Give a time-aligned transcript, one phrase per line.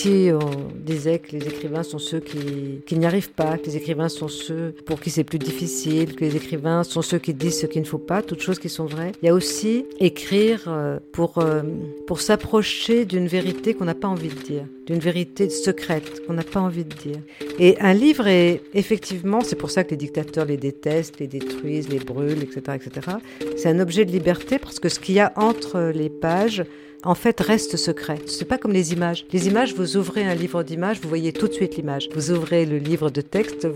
[0.00, 3.76] si on disait que les écrivains sont ceux qui, qui n'y arrivent pas, que les
[3.76, 7.60] écrivains sont ceux pour qui c'est plus difficile, que les écrivains sont ceux qui disent
[7.60, 10.62] ce qu'il ne faut pas, toutes choses qui sont vraies, il y a aussi écrire
[10.68, 11.62] euh, pour, euh,
[12.06, 16.44] pour s'approcher d'une vérité qu'on n'a pas envie de dire, d'une vérité secrète qu'on n'a
[16.44, 17.20] pas envie de dire.
[17.58, 21.90] Et un livre est effectivement, c'est pour ça que les dictateurs les détestent, les détruisent,
[21.90, 22.60] les brûlent, etc.
[22.74, 23.16] etc.
[23.58, 26.64] C'est un objet de liberté parce que ce qu'il y a entre les pages,
[27.02, 28.18] en fait, reste secret.
[28.26, 29.24] C'est pas comme les images.
[29.32, 32.08] Les images, vous ouvrez un livre d'images, vous voyez tout de suite l'image.
[32.14, 33.66] Vous ouvrez le livre de texte,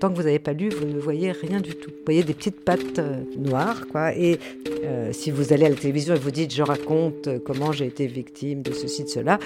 [0.00, 1.90] tant que vous n'avez pas lu, vous ne voyez rien du tout.
[1.90, 4.14] Vous voyez des petites pattes euh, noires, quoi.
[4.14, 4.38] Et
[4.84, 8.06] euh, si vous allez à la télévision et vous dites, je raconte comment j'ai été
[8.06, 9.38] victime de ceci, de cela,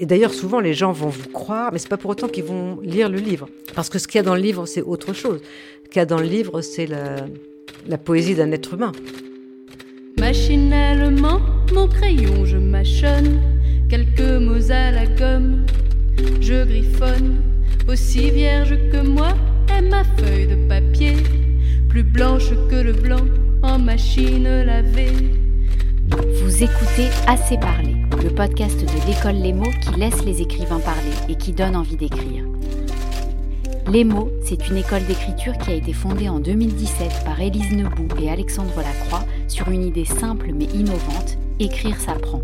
[0.00, 2.80] et d'ailleurs, souvent, les gens vont vous croire, mais c'est pas pour autant qu'ils vont
[2.82, 3.48] lire le livre.
[3.74, 5.40] Parce que ce qu'il y a dans le livre, c'est autre chose.
[5.84, 8.92] Ce qu'il y a dans le livre, c'est la poésie d'un être humain.
[10.18, 11.40] Machinalement,
[11.74, 13.40] mon crayon, je mâchonne
[13.88, 15.66] quelques mots à la gomme.
[16.40, 17.42] Je griffonne,
[17.88, 19.34] aussi vierge que moi
[19.76, 21.14] est ma feuille de papier,
[21.88, 23.24] plus blanche que le blanc
[23.62, 25.12] en machine lavée.
[26.42, 31.12] Vous écoutez Assez parler, le podcast de l'école Les mots qui laisse les écrivains parler
[31.28, 32.43] et qui donne envie d'écrire.
[33.90, 38.08] Les mots, c'est une école d'écriture qui a été fondée en 2017 par Élise Nebout
[38.20, 42.40] et Alexandre Lacroix sur une idée simple mais innovante, écrire s'apprend.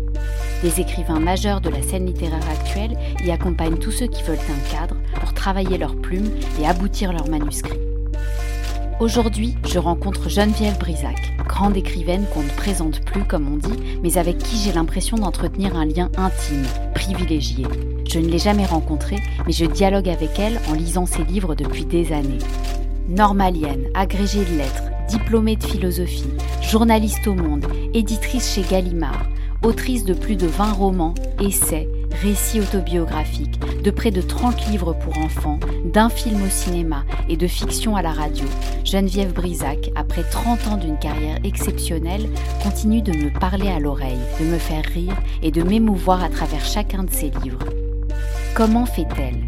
[0.61, 4.71] Des écrivains majeurs de la scène littéraire actuelle y accompagnent tous ceux qui veulent un
[4.71, 6.29] cadre pour travailler leurs plumes
[6.61, 7.90] et aboutir leurs manuscrits.
[9.01, 14.19] Aujourd'hui, je rencontre Geneviève Brisac, grande écrivaine qu'on ne présente plus comme on dit, mais
[14.19, 17.65] avec qui j'ai l'impression d'entretenir un lien intime, privilégié.
[18.07, 21.83] Je ne l'ai jamais rencontrée, mais je dialogue avec elle en lisant ses livres depuis
[21.83, 22.37] des années.
[23.09, 29.25] Normalienne, agrégée de lettres, diplômée de philosophie, journaliste au monde, éditrice chez Gallimard,
[29.63, 35.17] autrice de plus de 20 romans, essais, récits autobiographiques, de près de 30 livres pour
[35.17, 38.45] enfants, d'un film au cinéma et de fiction à la radio,
[38.83, 42.29] Geneviève Brisac, après 30 ans d'une carrière exceptionnelle,
[42.63, 46.65] continue de me parler à l'oreille, de me faire rire et de m'émouvoir à travers
[46.65, 47.65] chacun de ses livres.
[48.55, 49.39] Comment fait-elle?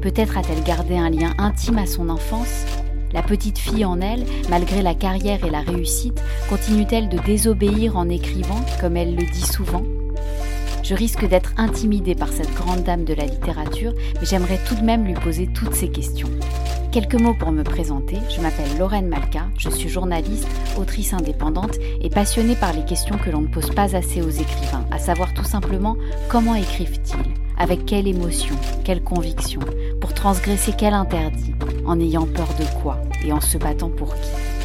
[0.00, 2.64] Peut-être a-t-elle gardé un lien intime à son enfance?
[3.12, 8.08] La petite fille en elle, malgré la carrière et la réussite, continue-t-elle de désobéir en
[8.08, 9.82] écrivant, comme elle le dit souvent?
[10.82, 14.82] Je risque d'être intimidée par cette grande dame de la littérature, mais j'aimerais tout de
[14.82, 16.30] même lui poser toutes ces questions.
[16.90, 18.16] Quelques mots pour me présenter.
[18.34, 23.28] Je m'appelle Lorraine Malka, je suis journaliste, autrice indépendante et passionnée par les questions que
[23.28, 25.96] l'on ne pose pas assez aux écrivains, à savoir tout simplement
[26.30, 29.60] comment écrivent-ils, avec quelle émotion, quelle conviction,
[30.00, 31.52] pour transgresser quel interdit,
[31.84, 34.57] en ayant peur de quoi et en se battant pour qui.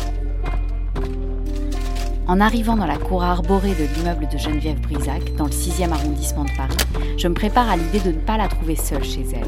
[2.26, 6.46] En arrivant dans la cour arborée de l'immeuble de Geneviève Brisac, dans le 6e arrondissement
[6.46, 6.78] de Paris,
[7.18, 9.46] je me prépare à l'idée de ne pas la trouver seule chez elle.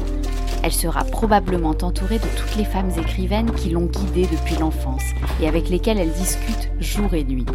[0.62, 5.04] Elle sera probablement entourée de toutes les femmes écrivaines qui l'ont guidée depuis l'enfance
[5.40, 7.46] et avec lesquelles elle discute jour et nuit.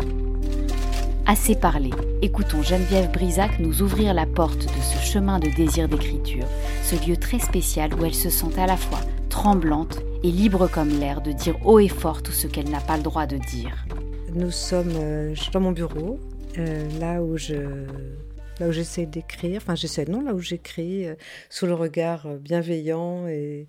[1.27, 1.91] Assez parlé,
[2.23, 6.45] écoutons Geneviève Brisac nous ouvrir la porte de ce chemin de désir d'écriture,
[6.83, 8.99] ce lieu très spécial où elle se sent à la fois
[9.29, 12.97] tremblante et libre comme l'air de dire haut et fort tout ce qu'elle n'a pas
[12.97, 13.85] le droit de dire.
[14.33, 16.17] Nous sommes euh, dans mon bureau,
[16.57, 17.85] euh, là où je
[18.59, 21.15] là où j'essaie d'écrire, enfin j'essaie, non, là où j'écris, euh,
[21.49, 23.67] sous le regard bienveillant et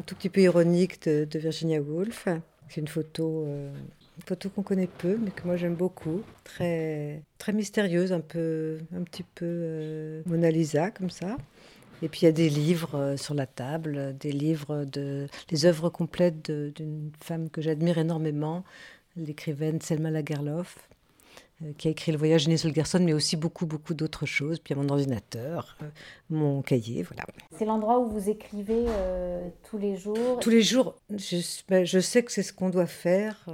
[0.00, 2.26] un tout petit peu ironique de, Virginia Woolf.
[2.68, 7.52] C'est une photo, une photo qu'on connaît peu, mais que moi j'aime beaucoup, très, très
[7.52, 11.36] mystérieuse, un peu, un petit peu Mona Lisa comme ça.
[12.02, 15.90] Et puis il y a des livres sur la table, des livres de, des œuvres
[15.90, 18.64] complètes d'une femme que j'admire énormément,
[19.24, 20.88] l'écrivaine Selma Lagerlof,
[21.62, 24.58] euh, qui a écrit Le voyage de Gerson, mais aussi beaucoup, beaucoup d'autres choses.
[24.58, 25.88] Puis il y a mon ordinateur, euh,
[26.30, 27.24] mon cahier, voilà.
[27.56, 30.40] C'est l'endroit où vous écrivez euh, tous les jours?
[30.40, 31.36] Tous les jours, je,
[31.68, 33.46] ben, je sais que c'est ce qu'on doit faire.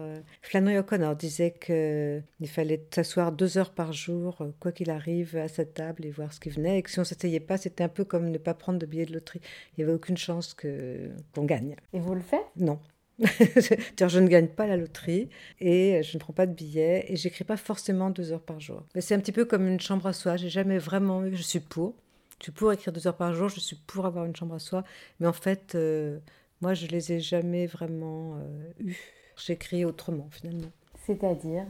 [0.43, 5.75] Flannery O'Connor disait qu'il fallait s'asseoir deux heures par jour, quoi qu'il arrive, à cette
[5.75, 6.79] table et voir ce qui venait.
[6.79, 8.87] Et que si on ne s'asseyait pas, c'était un peu comme ne pas prendre de
[8.87, 9.41] billets de loterie.
[9.76, 11.75] Il n'y avait aucune chance qu'on gagne.
[11.93, 12.46] Et vous le faites?
[12.56, 12.79] Non.
[13.19, 15.29] je ne gagne pas la loterie
[15.61, 18.83] et je ne prends pas de billets et j'écris pas forcément deux heures par jour.
[18.95, 20.37] Mais c'est un petit peu comme une chambre à soi.
[20.37, 21.35] J'ai jamais vraiment eu.
[21.35, 21.95] Je suis pour.
[22.39, 23.49] Je suis pour écrire deux heures par jour.
[23.49, 24.85] Je suis pour avoir une chambre à soi.
[25.21, 26.19] Mais en fait, euh,
[26.61, 28.99] moi, je les ai jamais vraiment euh, eues.
[29.37, 30.71] J'écris autrement finalement.
[31.07, 31.67] C'est-à-dire?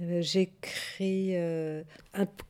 [0.00, 1.34] Euh, J'écris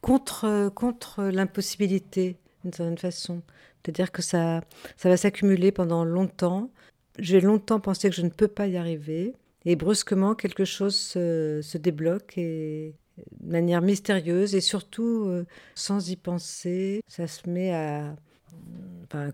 [0.01, 3.43] contre contre l'impossibilité d'une certaine façon.
[3.83, 4.61] C'est-à-dire que ça
[4.97, 6.71] ça va s'accumuler pendant longtemps
[7.19, 9.35] j'ai longtemps pensé que je ne peux pas y arriver.
[9.65, 12.95] Et brusquement, quelque chose se, débloque et,
[13.41, 17.03] de manière mystérieuse et surtout euh, sans y penser.
[17.07, 18.17] Ça se met à,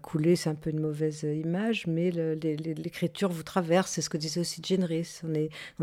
[0.02, 3.93] couler, c'est un peu une mauvaise image, mais l'écriture vous traverse.
[3.93, 5.20] C'est ce que disait aussi Jane Rhys.
[5.23, 5.34] On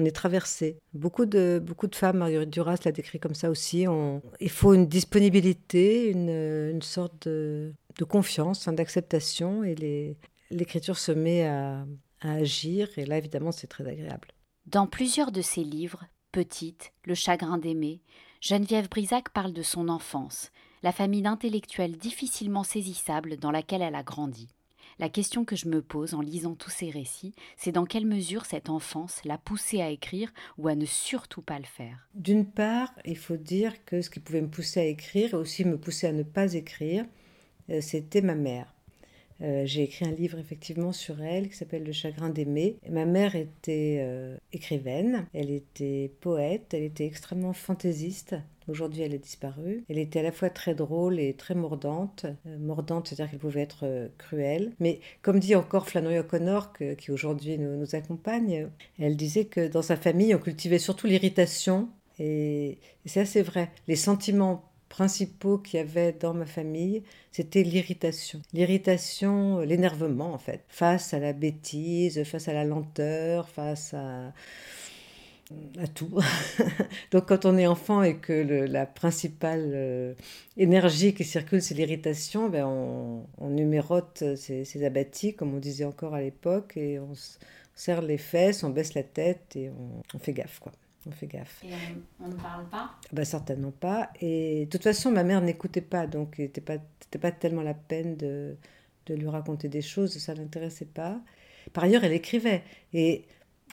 [0.04, 0.78] est, traversé.
[0.94, 3.86] Beaucoup de, beaucoup de femmes, Marguerite Duras l'a décrit comme ça aussi.
[4.40, 7.74] il faut une disponibilité, une, sorte de,
[8.08, 10.16] confiance, hein, d'acceptation, et
[10.54, 11.86] l'écriture se met à,
[12.22, 12.88] à agir.
[12.98, 14.30] Et là, évidemment, c'est très agréable.
[14.66, 18.02] Dans plusieurs de ses livres, Petite, Le chagrin d'aimer,
[18.42, 20.52] Geneviève Brisac parle de son enfance,
[20.82, 24.50] la famille d'intellectuels difficilement saisissables dans laquelle elle a grandi.
[25.00, 28.46] La question que je me pose en lisant tous ces récits, c'est dans quelle mesure
[28.46, 32.10] cette enfance l'a poussée à écrire ou à ne surtout pas le faire.
[32.16, 35.66] D'une part, il faut dire que ce qui pouvait me pousser à écrire et aussi
[35.66, 37.06] me pousser à ne pas écrire,
[37.70, 38.73] euh, c'était ma mère.
[39.44, 42.78] Euh, j'ai écrit un livre effectivement sur elle qui s'appelle Le chagrin d'aimer.
[42.90, 48.36] Ma mère était euh, écrivaine, elle était poète, elle était extrêmement fantaisiste.
[48.70, 49.84] Aujourd'hui, elle est disparue.
[49.90, 52.26] Elle était à la fois très drôle et très mordante.
[52.48, 54.72] Euh, mordante, c'est-à-dire qu'elle pouvait être cruelle.
[54.80, 59.82] Mais comme dit encore Flannery O'Connor, qui aujourd'hui nous, nous accompagne, elle disait que dans
[59.82, 61.90] sa famille, on cultivait surtout l'irritation.
[62.20, 63.70] Et c'est assez vrai.
[63.88, 67.02] Les sentiments principaux qu'il y avait dans ma famille,
[67.32, 68.40] c'était l'irritation.
[68.54, 74.32] L'irritation, l'énervement en fait, face à la bêtise, face à la lenteur, face à,
[75.96, 76.20] tout.
[77.12, 80.14] Donc quand on est enfant et que la principale euh,
[80.58, 86.22] énergie qui circule, c'est l'irritation, ben on, numérote ces, abattis, comme on disait encore à
[86.22, 87.14] l'époque, et on,
[87.74, 90.60] serre les fesses, on baisse la tête et on, on fait gaffe.
[90.60, 90.72] quoi.
[91.06, 91.64] On fait gaffe.
[91.64, 91.74] Et
[92.22, 94.10] on, ne parle pas bah, Certainement pas.
[94.22, 96.78] Et de toute façon, ma mère n'écoutait pas, donc il n'était pas,
[97.20, 98.56] pas tellement la peine de,
[99.08, 101.20] de lui raconter des choses, ça ne l'intéressait pas.
[101.74, 102.64] Par ailleurs, elle écrivait.
[102.94, 103.26] Et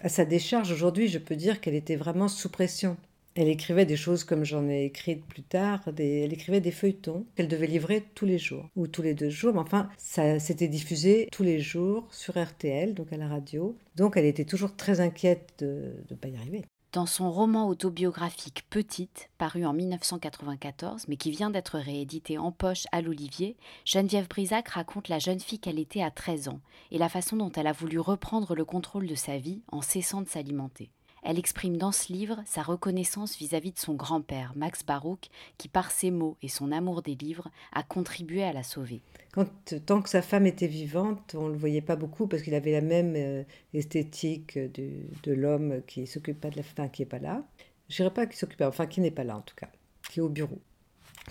[0.02, 2.96] à sa décharge, aujourd'hui, je peux dire qu'elle était vraiment sous pression.
[3.36, 7.46] Elle écrivait des choses comme j'en ai écrit plus tard, elle écrivait des feuilletons qu'elle
[7.46, 9.54] devait livrer tous les jours ou tous les deux jours.
[9.54, 13.76] Mais enfin, ça s'était diffusé tous les jours sur RTL, donc à la radio.
[13.94, 16.64] Donc elle était toujours très inquiète de ne pas y arriver.
[16.92, 22.86] Dans son roman autobiographique Petite, paru en 1994, mais qui vient d'être réédité en poche
[22.90, 26.60] à l'Olivier, Geneviève Brisac raconte la jeune fille qu'elle était à 13 ans
[26.90, 30.20] et la façon dont elle a voulu reprendre le contrôle de sa vie en cessant
[30.20, 30.90] de s'alimenter.
[31.22, 35.28] Elle exprime dans ce livre sa reconnaissance vis-à-vis de son grand-père, Max Barouk,
[35.58, 39.02] qui par ses mots et son amour des livres a contribué à la sauver.
[39.32, 39.46] Quand,
[39.86, 42.72] tant que sa femme était vivante, on ne le voyait pas beaucoup parce qu'il avait
[42.72, 43.44] la même euh,
[43.74, 44.90] esthétique de,
[45.22, 47.44] de l'homme qui s'occupe pas de la femme, qui n'est pas là.
[47.88, 49.68] Je dirais pas qu'il s'occupe, enfin qui n'est pas là en tout cas,
[50.10, 50.58] qui est au bureau.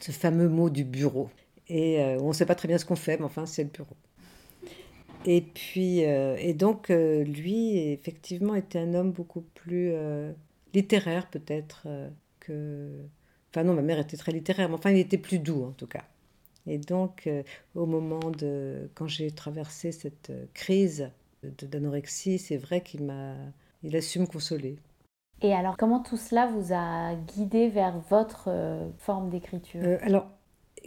[0.01, 1.29] Ce fameux mot du bureau.
[1.67, 3.69] Et euh, on ne sait pas très bien ce qu'on fait, mais enfin c'est le
[3.69, 3.95] bureau.
[5.25, 10.31] Et puis, euh, et donc, euh, lui, effectivement, était un homme beaucoup plus euh,
[10.73, 11.87] littéraire, peut-être,
[12.39, 12.89] que.
[13.51, 15.87] Enfin, non, ma mère était très littéraire, mais enfin, il était plus doux, en tout
[15.87, 16.03] cas.
[16.67, 17.29] Et donc,
[17.75, 18.89] au moment de.
[18.95, 21.11] Quand j'ai traversé cette crise
[21.43, 23.35] d'anorexie, c'est vrai qu'il m'a.
[23.83, 24.77] Il a su me consoler.
[25.41, 28.49] Et alors, comment tout cela vous a guidé vers votre
[28.97, 29.81] forme d'écriture?
[30.01, 30.27] Alors,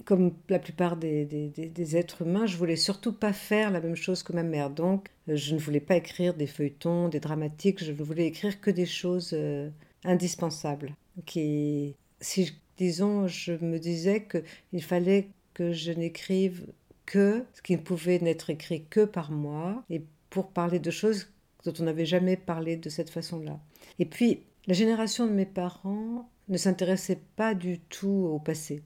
[0.05, 4.23] comme la plupart des, des, êtres humains, je voulais surtout pas faire la même chose
[4.23, 4.71] que ma mère.
[4.71, 7.83] Donc, euh, je ne voulais pas écrire des feuilletons, des dramatiques.
[7.83, 9.71] Je ne voulais écrire que des choses euh,
[10.05, 10.95] indispensables.
[11.27, 16.67] Qui, si, disons, je me disais qu'il fallait que je n'écrive
[17.05, 21.29] que ce qui ne pouvait n'être écrit que par moi et pour parler de choses
[21.65, 23.61] dont on n'avait jamais parlé de cette façon-là.
[23.99, 28.83] Et puis, la génération de mes parents ne s'intéressait pas du tout au passé.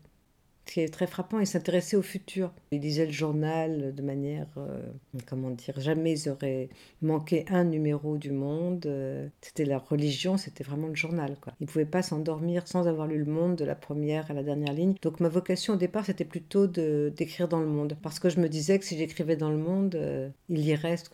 [0.67, 2.53] Qui est très frappant, il s'intéressait au futur.
[2.73, 4.83] Il lisait le journal de manière, euh,
[5.25, 6.69] comment dire, jamais ils auraient
[7.03, 8.85] manqué un numéro du Monde.
[8.87, 11.37] Euh, c'était la religion, c'était vraiment le journal.
[11.41, 11.53] Quoi.
[11.61, 14.43] Ils ne pouvaient pas s'endormir sans avoir lu le Monde de la première à la
[14.43, 14.95] dernière ligne.
[15.03, 17.97] Donc ma vocation au départ, c'était plutôt d'écrire dans le Monde.
[18.03, 21.13] Parce que je me disais que si j'écrivais dans le Monde, euh, il y reste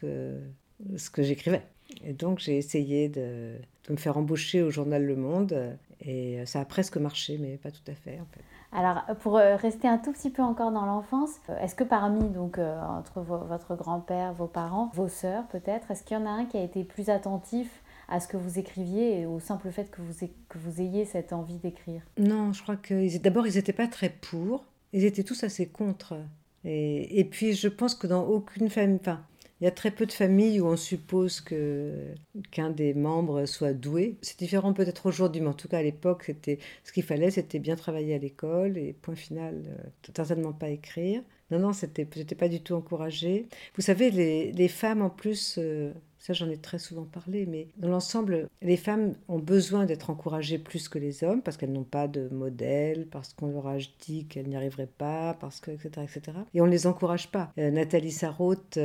[0.97, 1.62] ce que j'écrivais.
[2.06, 3.56] Et donc j'ai essayé de,
[3.87, 7.71] de, me faire embaucher au journal Le Monde et ça a presque marché, mais pas
[7.71, 8.40] tout à fait en fait.
[8.73, 12.26] Alors, pour euh, rester un tout petit peu encore dans l'enfance, euh, est-ce que parmi,
[12.31, 16.31] donc, euh, entre votre grand-père, vos parents, vos sœurs peut-être, est-ce qu'il y en a
[16.31, 19.91] un qui a été plus attentif à ce que vous écriviez et au simple fait
[19.91, 22.00] que vous, que vous ayez cette envie d'écrire?
[22.17, 24.64] Non, je crois que d'abord, ils n'étaient pas très pour,
[24.95, 26.17] ils étaient tous assez contre.
[26.64, 29.21] Et, puis, je pense que dans aucune famille, enfin,
[29.62, 32.14] il y a très peu de familles où on suppose que
[32.50, 34.19] qu'un des membres soit doué.
[34.21, 37.61] C'est différent peut-être aujourd'hui, mais en tout cas à l'époque, c'était ce qu'il fallait, c'était
[37.61, 41.23] bien travailler à l'école et point final, euh, certainement pas écrire.
[41.52, 43.47] Non, non, c'était, j'étais pas du tout encouragée.
[43.76, 47.69] Vous savez, les, les femmes en plus, euh, Ça, j'en ai très souvent parlé, mais
[47.76, 51.85] dans l'ensemble, les femmes ont besoin d'être encouragées plus que les hommes parce qu'elles n'ont
[51.85, 55.90] pas de modèle, parce qu'on leur a dit qu'elles n'y arriveraient pas, parce que, etc.,
[56.02, 56.38] etc.
[56.54, 57.52] Et on ne les encourage pas.
[57.59, 58.78] Euh, Nathalie Sarraute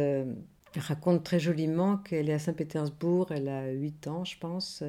[0.76, 4.84] euh, raconte très joliment qu'elle est à Saint-Pétersbourg, elle a 8 ans, je pense,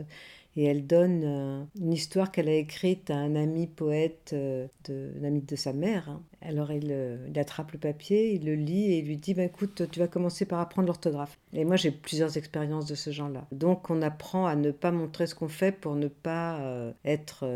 [0.59, 5.13] et elle donne euh, une histoire qu'elle a écrite à un ami poète, euh, de,
[5.21, 6.09] un ami de sa mère.
[6.09, 6.21] Hein.
[6.43, 9.89] Alors euh, il, attrape le papier, il le lit et il lui dit bah, écoute,
[9.89, 11.39] tu vas commencer par apprendre l'orthographe.
[11.53, 13.47] Et moi j'ai plusieurs expériences de ce genre-là.
[13.53, 16.61] Donc on apprend à ne pas montrer ce qu'on fait pour ne pas
[17.05, 17.47] être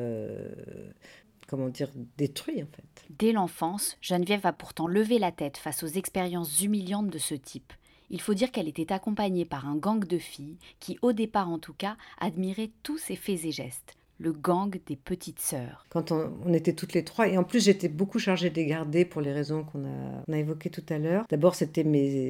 [1.49, 3.05] comment dire, détruit en fait.
[3.19, 7.73] Dès l'enfance, Geneviève a pourtant levé la tête face aux expériences humiliantes de ce type.
[8.12, 11.59] Il faut dire qu'elle était accompagnée par un gang de filles qui, au départ en
[11.59, 15.85] tout cas, admiraient tous ses faits et gestes le gang des petites sœurs.
[15.90, 19.04] Quand on, était toutes les trois, et en plus j'étais beaucoup chargée de les garder
[19.04, 21.26] pour les raisons qu'on a, évoquées tout à l'heure.
[21.28, 21.83] D'abord c'était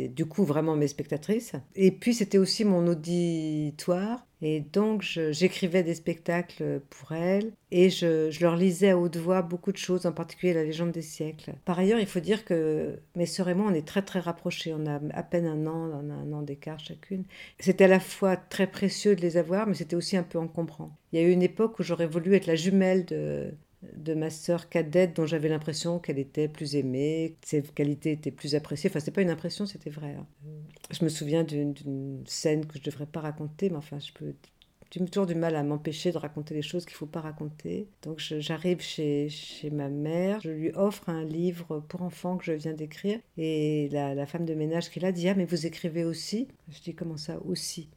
[0.08, 4.26] du coup vraiment mes spectatrices, et puis c'était aussi mon auditoire.
[4.44, 9.70] Et donc, j'écrivais des spectacles pour elles et je, leur lisais à haute voix beaucoup
[9.70, 11.54] de choses, en particulier la légende des siècles.
[11.64, 14.75] Par ailleurs, il faut dire que mes sœurs et moi, on est très très rapprochés.
[14.75, 17.22] On a à peine un an, on a un an d'écart chacune.
[17.61, 20.90] C'était à la fois très précieux de les avoir, mais c'était aussi un peu encombrant.
[21.12, 23.54] Il y a eu une époque où j'aurais voulu être la jumelle de,
[23.96, 28.54] de ma sœur cadette dont j'avais l'impression qu'elle était plus aimée, ses qualités étaient plus
[28.54, 28.90] appréciées.
[28.90, 30.14] Enfin, c'était pas une impression, c'était vrai.
[30.18, 30.26] Hein.
[30.90, 34.34] Je me souviens d'une scène que je devrais pas raconter, mais enfin, je peux.
[34.92, 37.88] J'ai toujours du mal à m'empêcher de raconter les choses qu'il faut pas raconter.
[38.02, 42.52] Donc j'arrive chez, chez ma mère, je lui offre un livre pour enfants que je
[42.52, 43.18] viens d'écrire.
[43.38, 46.48] Et la, la, femme de ménage qui est là dit Ah, mais vous écrivez aussi?
[46.68, 47.88] Je dis Comment ça, aussi?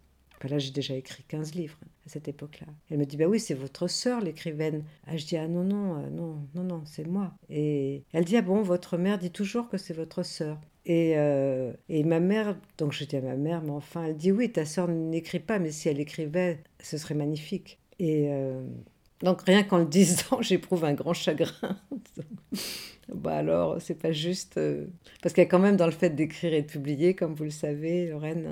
[0.47, 2.67] Là, j'ai déjà écrit 15 livres à cette époque-là.
[2.89, 4.83] Elle me dit, bah oui, c'est votre sœur, l'écrivaine.
[5.07, 7.33] Ah, je dis, ah non, non, euh, non, non, non, c'est moi.
[7.49, 10.59] Et elle dit, ah bon, votre mère dit toujours que c'est votre sœur.
[10.85, 14.31] Et, euh, et ma mère, donc je dis à ma mère, mais enfin, elle dit,
[14.31, 17.79] oui, ta sœur n'écrit pas, mais si elle écrivait, ce serait magnifique.
[17.97, 18.63] Et euh,
[19.21, 21.79] donc rien qu'en le disant, j'éprouve un grand chagrin.
[23.13, 24.59] bah alors, c'est pas juste.
[25.23, 27.45] parce qu'il y a quand même dans le fait d'écrire et de publier, comme vous
[27.45, 28.47] le savez, Lorraine,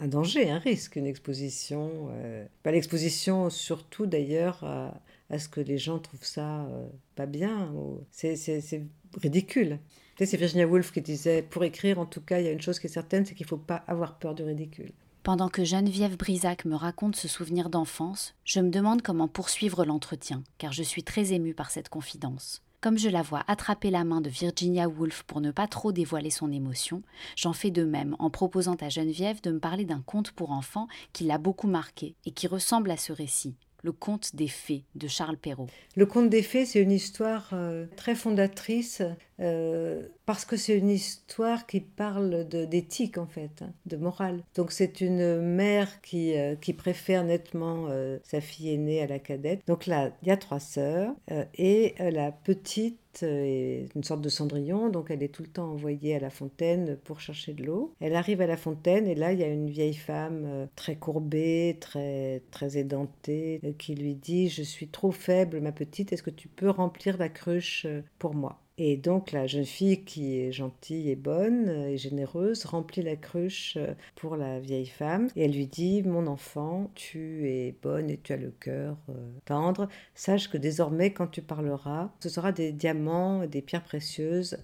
[0.00, 2.08] un danger, un risque, une exposition.
[2.12, 7.72] Euh, l'exposition surtout d'ailleurs à, ce que les gens trouvent ça euh, pas bien.
[8.10, 8.82] C'est
[9.20, 9.78] ridicule.
[10.16, 12.78] C'est Virginia Woolf qui disait, pour écrire en tout cas, il y a une chose
[12.78, 14.92] qui est certaine, c'est qu'il ne faut pas avoir peur du ridicule.
[15.22, 20.42] Pendant que Geneviève Brisac me raconte ce souvenir d'enfance, je me demande comment poursuivre l'entretien,
[20.58, 22.62] car je suis très émue par cette confidence.
[22.80, 26.30] Comme je la vois attraper la main de Virginia Woolf pour ne pas trop dévoiler
[26.30, 27.02] son émotion,
[27.36, 30.88] j'en fais de même en proposant à Geneviève de me parler d'un conte pour enfants
[31.12, 35.08] qui l'a beaucoup marqué et qui ressemble à ce récit, le conte des fées de
[35.08, 35.68] Charles Perrault.
[35.96, 39.02] Le conte des fées, c'est une histoire euh, très fondatrice
[39.40, 44.42] euh, parce que c'est une histoire qui parle d'éthique en fait, hein, de morale.
[44.54, 47.88] Donc c'est une mère qui, euh, qui préfère nettement
[48.22, 49.62] sa fille aînée à la cadette.
[49.66, 51.12] Donc là, il y a trois sœurs
[51.54, 56.14] et la petite est une sorte de cendrillon, donc elle est tout le temps envoyée
[56.16, 57.94] à la fontaine pour chercher de l'eau.
[58.00, 60.96] Elle arrive à la fontaine et là il y a une vieille femme euh, très
[60.96, 66.22] courbée, très très édentée, euh, qui lui dit je suis trop faible ma petite, est-ce
[66.22, 68.60] que tu peux remplir la cruche euh, pour moi?
[68.82, 73.76] Et donc la jeune fille qui est gentille et bonne et généreuse remplit la cruche
[74.16, 78.32] pour la vieille femme et elle lui dit Mon enfant, tu es bonne et tu
[78.32, 79.12] as le cœur euh,
[79.44, 79.86] tendre.
[80.14, 84.56] Sache que désormais quand tu parleras, ce sera des diamants, des pierres précieuses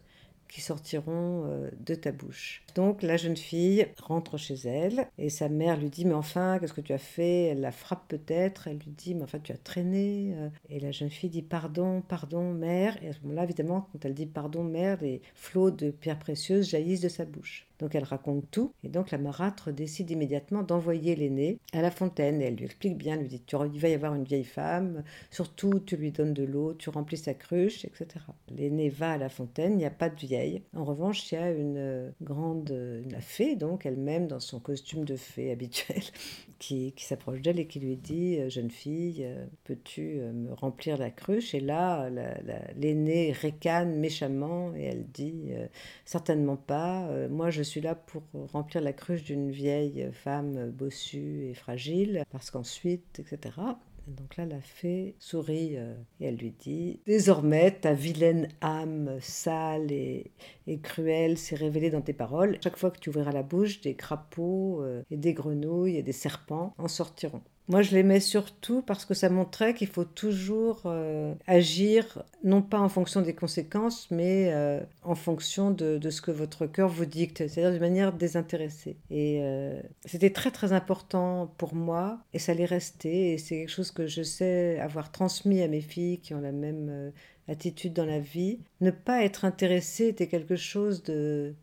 [0.49, 2.63] qui sortiront euh, de ta bouche.
[2.75, 6.75] Donc la jeune fille rentre chez elle et sa mère lui dit mais enfin qu'est-ce
[6.75, 7.45] que tu as fait?
[7.45, 10.49] Elle la frappe peut-être, elle lui dit mais enfin tu as traîné euh.
[10.69, 14.15] et la jeune fille dit pardon, pardon mère et à ce moment-là évidemment quand elle
[14.15, 17.67] dit pardon mère les flots de pierres précieuses jaillissent de sa bouche.
[17.79, 22.41] Donc elle raconte tout, et donc la marâtre décide immédiatement d'envoyer l'aîné à la fontaine.
[22.41, 23.43] Et elle lui explique bien, lui dit
[23.73, 27.17] il va y avoir une vieille femme, surtout tu lui donnes de l'eau, tu remplis
[27.17, 28.07] sa cruche, etc.
[28.51, 30.63] L'aîné va à la fontaine, il n'y a pas de vieille.
[30.75, 32.71] En revanche, il y a une grande,
[33.11, 36.03] la fée, donc elle-même dans son costume de fée habituel,
[36.59, 39.27] qui, s'approche d'elle et qui lui dit Jeune fille,
[39.65, 41.55] peux-tu euh, me remplir la cruche?
[41.55, 42.09] Et là,
[42.77, 45.53] l'aîné ricane méchamment et elle dit
[46.05, 51.47] Certainement pas, euh, moi je suis là pour remplir la cruche d'une vieille femme bossue
[51.51, 53.55] et fragile, parce qu'ensuite, etc.
[54.07, 59.91] donc là, la fée sourit euh, et elle lui dit Désormais, ta vilaine âme sale
[59.91, 60.33] et,
[60.83, 62.59] cruelle s'est révélée dans tes paroles.
[62.63, 66.13] Chaque fois que tu ouvriras la bouche, des crapauds euh, et des grenouilles et des
[66.13, 67.43] serpents en sortiront.
[67.69, 72.79] Moi, je l'aimais surtout parce que ça montrait qu'il faut toujours euh, agir, non pas
[72.79, 77.07] en fonction des conséquences, mais euh, en fonction de, de, ce que votre cœur vous
[77.07, 78.97] dicte, c'est-à-dire de manière désintéressée.
[79.11, 83.73] Et euh, c'était très très important pour moi, et ça allait rester, et c'est quelque
[83.73, 87.13] chose que je sais avoir transmis à mes filles qui ont la même
[87.49, 88.61] attitude dans la vie.
[88.81, 91.03] Ne pas être intéressé était quelque chose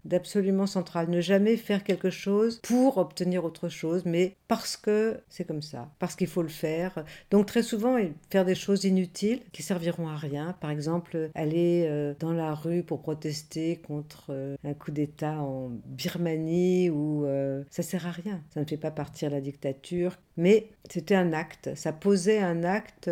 [0.03, 1.09] d'absolument central.
[1.09, 5.89] Ne jamais faire quelque chose pour obtenir autre chose, mais parce que c'est comme ça,
[5.99, 7.05] parce qu'il faut le faire.
[7.29, 7.97] Donc très souvent,
[8.29, 10.55] faire des choses inutiles qui serviront à rien.
[10.59, 15.71] Par exemple, aller euh, dans la rue pour protester contre euh, un coup d'État en
[15.85, 18.41] Birmanie ou euh, ça sert à rien.
[18.53, 21.75] Ça ne fait pas partir la dictature, mais c'était un acte.
[21.75, 23.09] Ça posait un acte.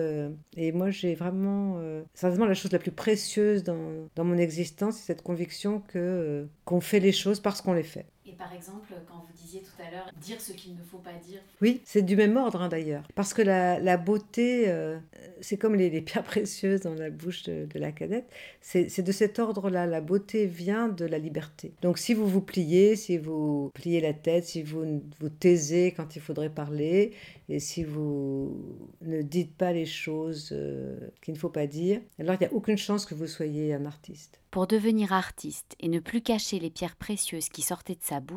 [0.58, 1.79] et moi, j'ai vraiment,
[2.13, 6.45] c'est vraiment la chose la plus précieuse dans, dans mon existence, cette conviction que euh,
[6.65, 8.11] qu'on fait les choses parce qu'on les fait.
[8.41, 11.39] Par exemple, quand vous disiez tout à l'heure, dire ce qu'il ne faut pas dire.
[11.62, 13.03] Oui, c'est du même ordre hein, d'ailleurs.
[13.13, 14.98] Parce que la, la beauté, euh,
[15.41, 18.25] c'est comme les, les, pierres précieuses dans la bouche de, de la cadette,
[18.60, 19.86] c'est de cet ordre-là.
[19.86, 21.71] La beauté vient de la liberté.
[21.83, 26.15] Donc si vous vous pliez, si vous pliez la tête, si vous vous taisez quand
[26.15, 27.13] il faudrait parler,
[27.51, 28.57] et si vous
[29.01, 32.53] ne dites pas les choses euh, qu'il ne faut pas dire, alors il n'y a
[32.53, 34.39] aucune chance que vous soyez un artiste.
[34.51, 38.31] Pour devenir artiste et ne plus cacher les pierres précieuses qui sortaient de sa bouche,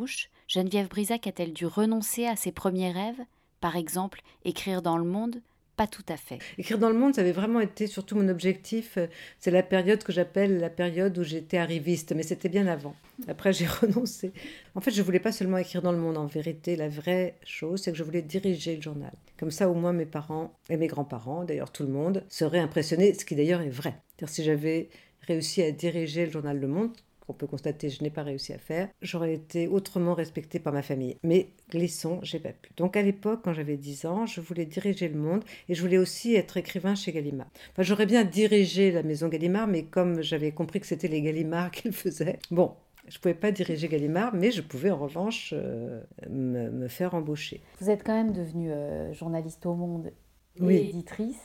[0.49, 3.21] Geneviève Brisac a-t-elle dû renoncer à ses premiers rêves?
[3.61, 5.41] Par exemple, écrire dans le monde?
[5.77, 6.39] Pas tout à fait.
[6.57, 8.97] Écrire dans le monde, ça avait vraiment été surtout mon objectif.
[9.41, 12.95] C'est la période que j'appelle la période où j'étais arriviste, mais c'était bien avant.
[13.27, 14.33] Après, j'ai renoncé.
[14.77, 16.17] En fait, je voulais pas seulement écrire dans le monde.
[16.17, 19.13] En vérité, la vraie chose, c'est que je voulais diriger le journal.
[19.37, 23.13] Comme ça, au moins, mes parents et mes grands-parents, d'ailleurs tout le monde, seraient impressionnés,
[23.15, 24.01] ce qui d'ailleurs est vrai.
[24.27, 24.91] si j'avais
[25.23, 26.93] réussi à diriger le journal Le Monde,
[27.27, 30.83] qu'on peut constater je n'ai pas réussi à faire, j'aurais été autrement respectée par ma
[30.83, 31.17] famille.
[31.23, 32.71] Mais glissons, j'ai pas pu.
[32.77, 35.99] Donc à l'époque, quand j'avais 10 ans, je voulais diriger le monde et je voulais
[35.99, 37.49] aussi être écrivain chez Gallimard.
[37.73, 41.71] Enfin, j'aurais bien dirigé la maison Gallimard, mais comme j'avais compris que c'était les Gallimard
[41.71, 42.73] qui le faisaient, bon,
[43.09, 47.15] je ne pouvais pas diriger Gallimard, mais je pouvais en revanche euh, me, me, faire
[47.15, 47.63] embaucher.
[47.81, 50.13] Vous êtes quand même devenue euh, journaliste au Monde
[50.57, 50.77] et oui.
[50.77, 51.41] éditrice.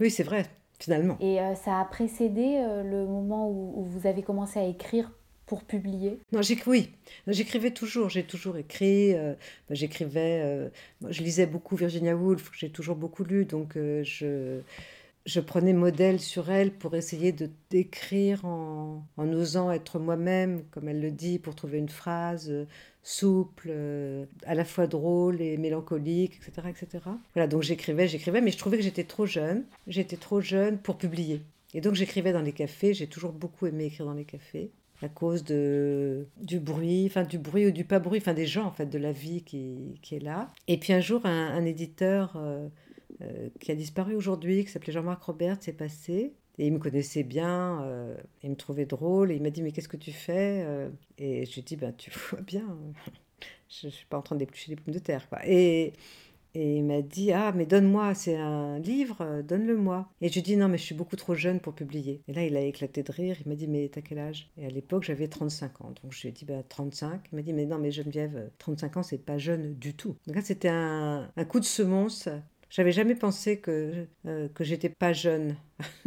[0.00, 0.46] Oui, c'est vrai
[0.78, 1.16] finalement.
[1.20, 5.10] Et euh, ça a précédé le moment où, où, vous avez commencé à écrire
[5.46, 6.18] pour publier?
[6.32, 6.90] Non, oui,
[7.28, 9.34] j'écrivais toujours, j'ai toujours écrit, euh,
[9.70, 10.68] j'écrivais, euh,
[11.08, 14.60] je lisais beaucoup Virginia Woolf, j'ai toujours beaucoup lu, donc euh, je,
[15.24, 20.88] je prenais modèle sur elle pour essayer de d'écrire en, en osant être moi-même, comme
[20.88, 22.52] elle le dit, pour trouver une phrase
[23.04, 23.72] souple,
[24.46, 26.68] à la fois drôle et mélancolique, etc.
[26.70, 27.04] etc.
[27.34, 30.98] Voilà, donc j'écrivais, j'écrivais, mais je trouvais que j'étais trop jeune, j'étais trop jeune pour
[30.98, 31.42] publier.
[31.72, 35.08] Et donc j'écrivais dans les cafés, j'ai toujours beaucoup aimé écrire dans les cafés à
[35.08, 38.72] cause de, du bruit, enfin du bruit ou du pas bruit, enfin des gens en
[38.72, 40.52] fait, de la vie qui, qui est là.
[40.68, 42.68] Et puis un jour, un, éditeur euh,
[43.22, 46.34] euh, qui a disparu aujourd'hui, qui s'appelait Jean-Marc Robert, s'est passé.
[46.58, 49.72] Et il me connaissait bien, euh, il me trouvait drôle, et il m'a dit mais
[49.72, 50.66] qu'est-ce que tu fais
[51.18, 52.64] Et je lui ai dit ben tu vois bien,
[53.68, 55.40] je, ne suis pas en train d'éplucher des pommes de terre quoi.
[55.46, 55.92] Et
[56.58, 60.08] et il m'a dit Ah, mais donne-moi, c'est un livre, donne-le-moi.
[60.22, 62.22] Et je lui dit Non, mais je suis beaucoup trop jeune pour publier.
[62.28, 63.36] Et là, il a éclaté de rire.
[63.44, 64.50] Il m'a dit Mais t'as quel âge?
[64.56, 65.92] Et à l'époque, j'avais 35 ans.
[66.02, 67.28] Donc je lui ai dit bah, 35.
[67.30, 70.16] Il m'a dit Mais non, mais Geneviève, 35 ans, c'est pas jeune du tout.
[70.26, 72.26] Donc là, c'était un, un coup de semonce.
[72.70, 75.56] J'avais jamais pensé que, euh, que j'étais pas jeune.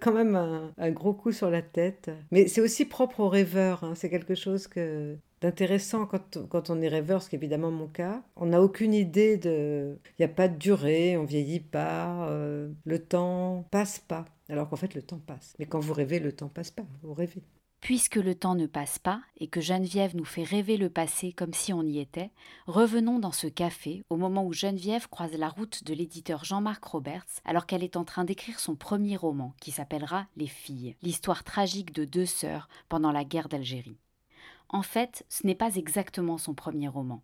[0.00, 2.10] quand même un, un, gros coup sur la tête.
[2.32, 3.84] Mais c'est aussi propre aux rêveurs.
[3.84, 3.94] Hein.
[3.94, 8.22] C'est quelque chose que, d'intéressant quand, on est rêveur, ce qui est évidemment mon cas.
[8.36, 9.98] On n'a aucune idée de...
[10.18, 14.26] Il n'y a pas de durée, on vieillit pas, euh, le temps passe pas.
[14.48, 15.54] Alors qu'en fait, le temps passe.
[15.58, 17.42] Mais quand vous rêvez, le temps passe pas, vous rêvez.
[17.80, 21.54] Puisque le temps ne passe pas et que Geneviève nous fait rêver le passé comme
[21.54, 22.30] si on y était,
[22.66, 27.40] revenons dans ce café au moment où Geneviève croise la route de l'éditeur Jean-Marc Roberts
[27.46, 31.94] alors qu'elle est en train d'écrire son premier roman qui s'appellera Les filles, l'histoire tragique
[31.94, 33.96] de deux sœurs pendant la guerre d'Algérie.
[34.72, 37.22] En fait, ce n'est pas exactement son premier roman.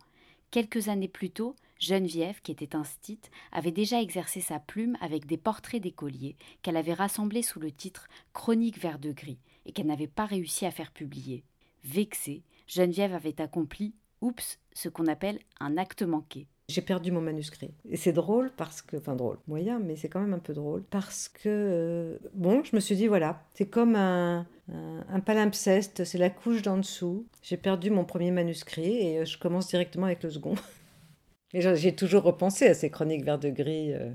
[0.51, 5.37] Quelques années plus tôt, Geneviève, qui était instite, avait déjà exercé sa plume avec des
[5.37, 10.09] portraits d'écoliers qu'elle avait rassemblés sous le titre Chronique vert de gris et qu'elle n'avait
[10.09, 11.45] pas réussi à faire publier.
[11.85, 16.49] Vexée, Geneviève avait accompli, oups, ce qu'on appelle un acte manqué.
[16.69, 17.71] J'ai perdu mon manuscrit.
[17.89, 20.83] Et c'est drôle parce que, enfin drôle, moyen, mais c'est quand même un peu drôle
[20.83, 26.05] parce que, euh, bon, je me suis dit, voilà, c'est comme un, un, un palimpseste,
[26.05, 27.27] c'est la couche d'en dessous.
[27.43, 30.55] J'ai perdu mon premier manuscrit et euh, je commence directement avec le second.
[31.53, 33.95] Et j'ai toujours repensé à ces chroniques vert de gris.
[33.95, 34.11] Euh,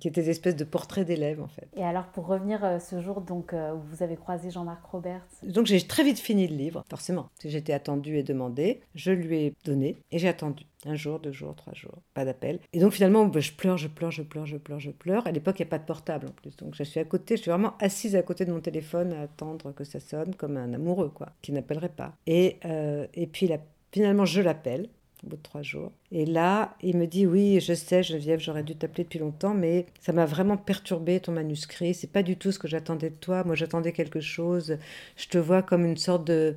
[0.00, 1.68] qui étaient des espèces de portraits d'élèves en fait.
[1.76, 5.26] Et alors pour revenir euh, ce jour donc euh, où vous avez croisé Jean-Marc Roberts
[5.42, 7.28] Donc j'ai très vite fini le livre, forcément.
[7.44, 10.64] J'étais attendue et demandée, je lui ai donné et j'ai attendu.
[10.86, 12.60] Un jour, deux jours, trois jours, pas d'appel.
[12.72, 15.26] Et donc finalement, bah, je pleure, je pleure, je pleure, je pleure, je pleure.
[15.26, 16.56] À l'époque, il n'y a pas de portable en plus.
[16.56, 19.22] Donc je suis à côté, je suis vraiment assise à côté de mon téléphone à
[19.22, 22.14] attendre que ça sonne comme un amoureux, quoi, qui n'appellerait pas.
[22.26, 23.50] Et, euh, et puis
[23.90, 24.88] finalement, je l'appelle
[25.24, 25.90] au bout de trois jours.
[26.12, 29.86] Et là, il me dit oui, je sais, Geneviève, j'aurais dû t'appeler depuis longtemps, mais
[30.00, 31.92] ça m'a vraiment perturbé ton manuscrit.
[31.94, 33.42] C'est pas du tout ce que j'attendais de toi.
[33.44, 34.78] Moi, j'attendais quelque chose.
[35.16, 36.56] Je te vois comme une sorte de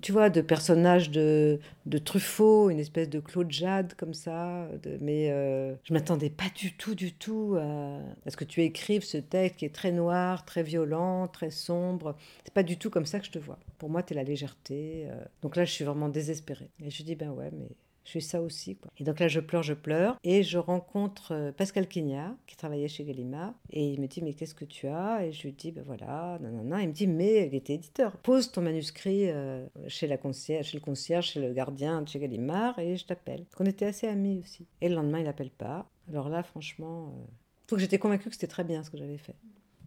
[0.00, 4.68] tu vois, de personnages de, de Truffaut, une espèce de Claude Jade comme ça.
[5.00, 9.18] mais euh, je m'attendais pas du tout, du tout à, ce que tu écrives ce
[9.18, 12.16] texte qui est très noir, très violent, très sombre.
[12.44, 13.58] C'est pas du tout comme ça que je te vois.
[13.78, 15.06] Pour moi, tu es la légèreté.
[15.08, 15.24] Euh.
[15.42, 16.70] Donc là, je suis vraiment désespérée.
[16.82, 17.68] Et je dis, ben ouais, mais
[18.04, 18.76] je suis ça aussi.
[18.76, 18.90] Quoi.
[18.98, 20.18] Et donc là, je pleure, je pleure.
[20.24, 23.54] Et je rencontre euh, Pascal Quignard, qui travaillait chez Gallimard.
[23.70, 25.26] Et il me dit, mais qu'est-ce que tu as?
[25.26, 26.78] Et je lui dis, ben voilà, non.
[26.78, 28.16] Il me dit, mais il était éditeur.
[28.18, 32.18] Pose ton manuscrit euh, chez, la concierge, chez le concierge, chez le gardien de chez
[32.18, 33.46] Gallimard, et je t'appelle.
[33.58, 34.66] On était assez amis aussi.
[34.80, 35.88] Et le lendemain, il n'appelle pas.
[36.08, 37.74] Alors là, franchement, euh...
[37.74, 39.34] que j'étais convaincue que c'était très bien ce que j'avais fait.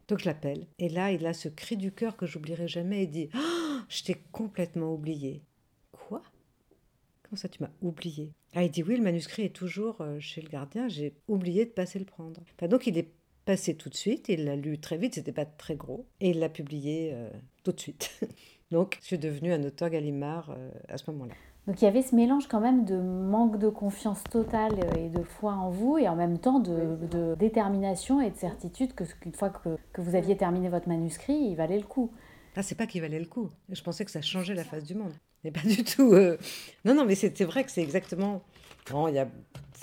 [0.08, 0.66] Donc je l'appelle.
[0.80, 3.04] Et là, il a ce cri du cœur que j'oublierai jamais.
[3.04, 5.44] Il dit, oh, je t'ai complètement oublié.
[7.30, 8.32] Comment ça, tu m'as oublié?
[8.56, 11.72] Ah, il dit oui, le manuscrit est toujours euh, chez le gardien, j'ai oublié de
[11.72, 12.42] passer le prendre.
[12.70, 13.12] donc il est
[13.44, 16.40] passé tout de suite, il l'a lu très vite, c'était pas très gros, et il
[16.40, 17.30] l'a publié euh,
[17.64, 18.22] tout de suite.
[18.72, 21.34] donc je suis devenue un auteur Gallimard euh, à ce moment-là.
[21.68, 25.24] Donc il y avait ce mélange quand même de manque de confiance totale et de
[25.24, 29.50] foi en vous, et en même temps de, détermination et de certitude que qu'une fois
[29.50, 32.10] que, que, vous aviez terminé votre manuscrit, il valait le coup.
[32.56, 33.50] Ah, c'est pas qu'il valait le coup.
[33.70, 35.14] Je pensais que ça changeait la face du monde.
[35.44, 36.14] Mais pas du tout.
[36.14, 36.38] Euh.
[36.86, 38.44] Non, non, mais c'est vrai que c'est exactement.
[38.90, 39.28] Il y a.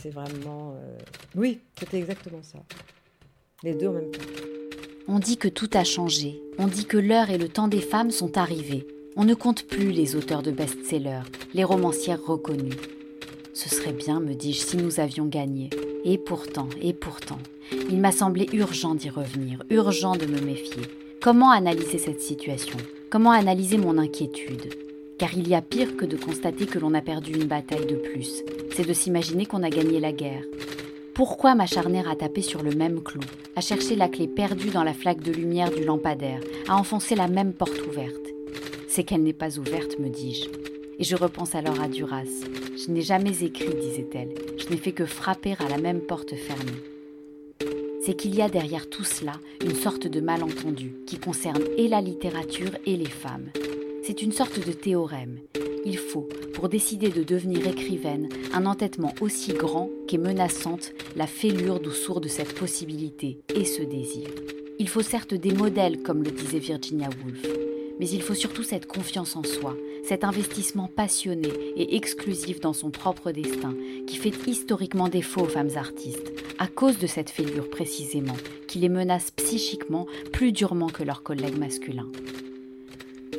[0.00, 0.74] C'est vraiment.
[0.76, 0.98] Euh,
[1.36, 2.58] oui, c'était exactement ça.
[3.62, 4.20] Les deux en même temps.
[5.06, 6.40] On dit que tout a changé.
[6.58, 8.86] On dit que l'heure et le temps des femmes sont arrivés.
[9.16, 12.76] On ne compte plus les auteurs de best-sellers, les romancières reconnues.
[13.52, 15.70] Ce serait bien, me dis-je, si nous avions gagné.
[16.04, 17.38] Et pourtant, et pourtant,
[17.88, 20.82] il m'a semblé urgent d'y revenir, urgent de me méfier.
[21.22, 22.76] Comment analyser cette situation?
[23.10, 24.83] Comment analyser mon inquiétude?
[25.18, 27.96] Car il y a pire que de constater que l'on a perdu une bataille de
[27.96, 28.42] plus,
[28.74, 30.42] c'est de s'imaginer qu'on a gagné la guerre.
[31.14, 33.20] Pourquoi m'acharner à taper sur le même clou,
[33.54, 37.28] à chercher la clé perdue dans la flaque de lumière du lampadaire, à enfoncer la
[37.28, 38.26] même porte ouverte?
[38.88, 40.48] C'est qu'elle n'est pas ouverte, me dis-je.
[40.98, 42.24] Et je repense alors à Duras.
[42.76, 44.34] Je n'ai jamais écrit, disait-elle.
[44.58, 46.82] Je n'ai fait que frapper à la même porte fermée.
[48.04, 49.32] C'est qu'il y a derrière tout cela
[49.64, 53.50] une sorte de malentendu qui concerne et la littérature et les femmes.
[54.06, 55.38] C'est une sorte de théorème.
[55.86, 61.80] Il faut, pour décider de devenir écrivaine, un entêtement aussi grand qu'est menaçante la fêlure
[61.80, 64.28] d'où sourde cette possibilité et ce désir.
[64.78, 67.46] Il faut certes des modèles, comme le disait Virginia Woolf,
[67.98, 69.74] mais il faut surtout cette confiance en soi,
[70.06, 73.74] cet investissement passionné et exclusif dans son propre destin
[74.06, 78.36] qui fait historiquement défaut aux femmes artistes, à cause de cette fêlure précisément,
[78.68, 82.10] qui les menace psychiquement plus durement que leurs collègues masculins.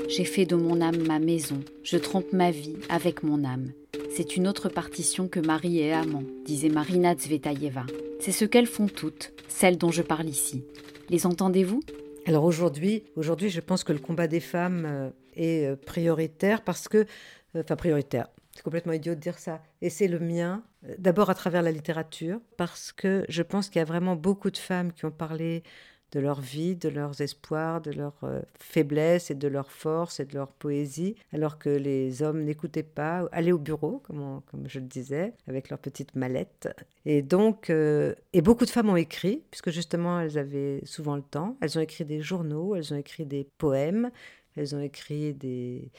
[0.07, 3.71] J'ai fait de mon âme ma maison, je trompe ma vie avec mon âme.
[4.15, 7.85] C'est une autre partition que mari et amant, disait Marina Zvetaeva.
[8.19, 10.63] C'est ce qu'elles font toutes, celles dont je parle ici.
[11.09, 11.81] Les entendez-vous?
[12.27, 16.87] Alors aujourd'hui, aujourd'hui, je pense que le combat des femmes euh, est euh, prioritaire parce
[16.87, 16.99] que,
[17.55, 19.61] euh, enfin prioritaire, c'est complètement idiot de dire ça.
[19.81, 20.63] Et c'est le mien,
[20.97, 24.57] d'abord à travers la littérature, parce que je pense qu'il y a vraiment beaucoup de
[24.57, 25.63] femmes qui ont parlé
[26.15, 30.25] de leur vie, de leurs espoirs, de leurs euh, faiblesses et de leurs forces et
[30.25, 34.85] de leur poésie, alors que les hommes n'écoutaient pas, allaient au bureau, comme, je le
[34.85, 36.69] disais, avec leurs petites mallettes.
[37.05, 41.21] Et donc, euh, et beaucoup de femmes ont écrit, puisque justement elles avaient souvent le
[41.21, 41.57] temps.
[41.59, 44.09] Elles ont écrit des journaux, elles ont écrit des poèmes,
[44.55, 45.91] elles ont écrit des,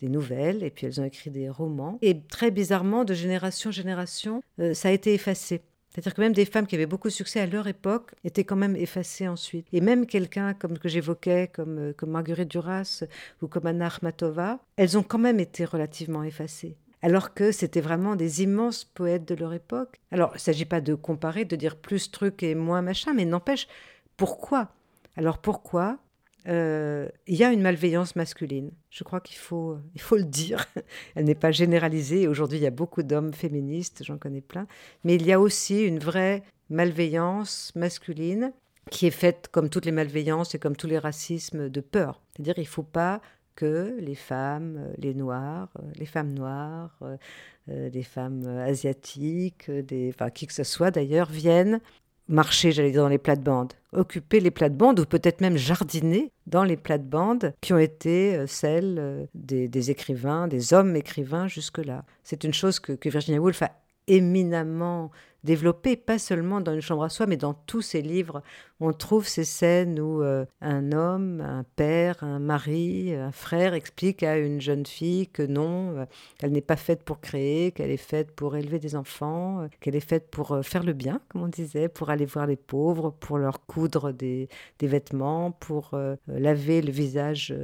[0.00, 1.98] des nouvelles et puis elles ont écrit des romans.
[2.00, 5.62] Et très bizarrement, de génération en génération, euh, ça a été effacé.
[5.94, 8.56] C'est-à-dire que même des femmes qui avaient beaucoup de succès à leur époque étaient quand
[8.56, 9.66] même effacées ensuite.
[9.72, 13.04] Et même quelqu'un comme que j'évoquais, comme, euh, comme Marguerite Duras
[13.40, 16.76] ou comme Anna Akhmatova, elles ont quand même été relativement effacées.
[17.00, 20.00] Alors que c'était vraiment des immenses poètes de leur époque.
[20.10, 23.24] Alors, il ne s'agit pas de comparer, de dire plus truc et moins machin, mais
[23.24, 23.68] n'empêche,
[24.16, 24.70] pourquoi?
[25.16, 25.98] Alors pourquoi?
[26.46, 28.70] Euh, il y a une malveillance masculine.
[28.90, 30.66] Je crois qu'il faut, il faut le dire.
[31.14, 32.28] Elle n'est pas généralisée.
[32.28, 34.66] Aujourd'hui, il y a beaucoup d'hommes féministes, j'en connais plein.
[35.04, 38.52] Mais il y a aussi une vraie malveillance masculine
[38.90, 42.20] qui est faite, comme toutes les malveillances et comme tous les racismes, de peur.
[42.34, 43.22] C'est-à-dire, il ne faut pas
[43.56, 50.46] que les femmes, les noirs, les femmes noires, euh, les femmes asiatiques, des, enfin, qui
[50.46, 51.80] que ce soit d'ailleurs, viennent
[52.28, 56.76] marcher, j'allais dire, dans les plates-bandes, occuper les plates-bandes ou peut-être même jardiner dans les
[56.76, 62.04] plates-bandes qui ont été euh, celles euh, des, écrivains, des hommes écrivains jusque-là.
[62.22, 63.70] C'est une chose que, Virginia Woolf a
[64.06, 65.10] éminemment
[65.44, 68.42] développé, pas seulement dans une chambre à soi, mais dans tous ses livres.
[68.80, 74.24] On trouve ces scènes où euh, un homme, un père, un mari, un frère explique
[74.24, 76.04] à une jeune fille que non, euh,
[76.38, 79.94] qu'elle n'est pas faite pour créer, qu'elle est faite pour élever des enfants, euh, qu'elle
[79.94, 83.38] est faite pour faire le bien, comme on disait, pour aller voir les pauvres, pour
[83.38, 84.48] leur coudre des,
[84.80, 85.92] des vêtements, pour
[86.26, 87.54] laver le visage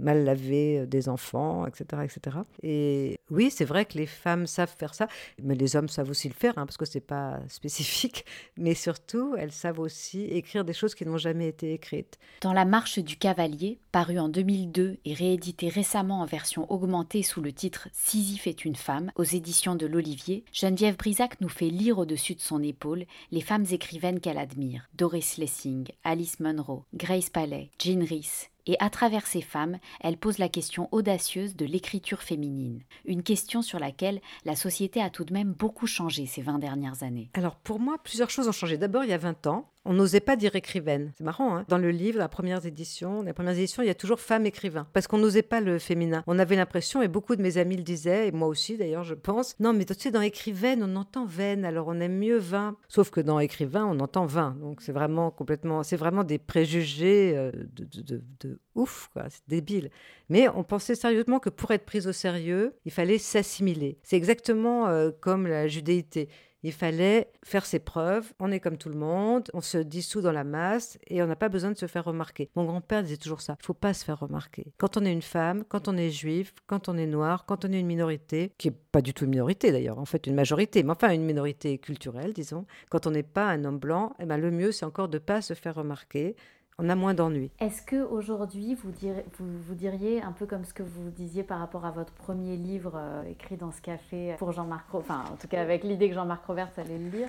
[0.00, 2.36] mal lavé des enfants, etc., etc.
[2.62, 5.08] Et oui, c'est vrai que les femmes savent faire ça,
[5.42, 8.24] mais les hommes savent aussi le faire, hein, parce que c'est pas spécifique,
[8.56, 12.18] mais surtout, elles savent aussi écrire des choses qui n'ont jamais été écrites.
[12.40, 17.40] Dans La Marche du Cavalier, paru en 2002 et réédité récemment en version augmentée sous
[17.40, 21.98] le titre Sisyphe est une femme, aux éditions de l'Olivier, Geneviève Brisac nous fait lire
[21.98, 27.70] au-dessus de son épaule les femmes écrivaines qu'elle admire Doris Lessing, Alice Munro, Grace Palais,
[27.78, 32.82] Jean Rhys, et à travers ces femmes, elle pose la question audacieuse de l'écriture féminine,
[33.04, 37.02] une question sur laquelle la société a tout de même beaucoup changé ces 20 dernières
[37.02, 37.30] années.
[37.34, 38.78] Alors pour moi, plusieurs choses ont changé.
[38.78, 41.12] D'abord, il y a 20 ans, on n'osait pas dire écrivaine.
[41.16, 43.94] C'est marrant, hein dans le livre, la première édition, les premières éditions, il y a
[43.94, 44.86] toujours femme écrivain.
[44.92, 46.22] Parce qu'on n'osait pas le féminin.
[46.26, 49.14] On avait l'impression, et beaucoup de mes amis le disaient, et moi aussi d'ailleurs, je
[49.14, 52.76] pense, non, mais tu sais, dans écrivaine, on entend veine, alors on aime mieux vin.
[52.88, 54.56] Sauf que dans écrivain, on entend vin.
[54.60, 59.24] Donc c'est vraiment complètement, c'est vraiment des préjugés euh, de, ouf, quoi.
[59.28, 59.90] C'est débile.
[60.28, 63.98] Mais on pensait sérieusement que pour être prise au sérieux, il fallait s'assimiler.
[64.02, 66.28] C'est exactement euh, comme la judéité.
[66.62, 68.32] Il fallait faire ses preuves.
[68.38, 71.36] On est comme tout le monde, on se dissout dans la masse et on n'a
[71.36, 72.50] pas besoin de se faire remarquer.
[72.54, 73.56] Mon grand-père disait toujours ça.
[73.60, 74.72] Il faut pas se faire remarquer.
[74.78, 77.72] Quand on est une femme, quand on est juif, quand on est noir, quand on
[77.72, 80.82] est une minorité, qui est pas du tout une minorité d'ailleurs, en fait une majorité,
[80.82, 82.66] mais enfin une minorité culturelle, disons.
[82.90, 85.42] Quand on n'est pas un homme blanc, eh ben le mieux c'est encore de pas
[85.42, 86.36] se faire remarquer
[86.78, 87.50] on a moins d'ennuis.
[87.60, 88.92] Est-ce que aujourd'hui vous,
[89.38, 92.92] vous, diriez un peu comme ce que vous disiez par rapport à votre premier livre
[92.96, 96.44] euh, écrit dans ce café pour Jean-Marc, enfin en tout cas avec l'idée que Jean-Marc
[96.46, 97.28] Robert allait le lire,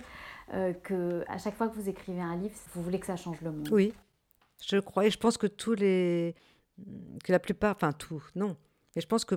[0.53, 3.41] euh, que à chaque fois que vous écrivez un livre, vous voulez que ça change
[3.41, 3.69] le monde?
[3.71, 3.93] Oui,
[4.65, 6.35] je crois et je pense que tous les,
[7.23, 8.55] que la plupart, enfin tout, non,
[8.95, 9.35] mais je pense que